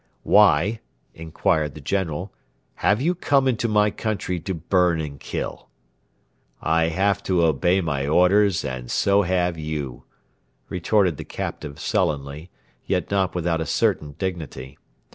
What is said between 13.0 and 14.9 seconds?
not without a certain dignity.